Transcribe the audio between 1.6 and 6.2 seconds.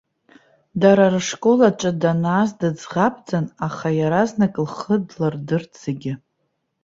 аҿы данааз дыӡӷабӡан, аха иаразнак лхы длырдырт зегьы.